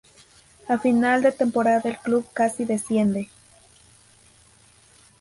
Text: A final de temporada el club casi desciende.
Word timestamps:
A 0.73 0.79
final 0.79 1.21
de 1.21 1.31
temporada 1.31 1.87
el 1.87 1.95
club 1.99 2.25
casi 2.33 2.65
desciende. 2.65 3.29